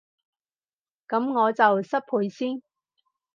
[1.07, 2.63] 噉我就失陪先